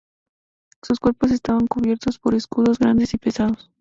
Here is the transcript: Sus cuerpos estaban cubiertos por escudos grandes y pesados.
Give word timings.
Sus 0.81 0.99
cuerpos 0.99 1.29
estaban 1.31 1.67
cubiertos 1.67 2.17
por 2.17 2.33
escudos 2.33 2.79
grandes 2.79 3.13
y 3.13 3.17
pesados. 3.19 3.69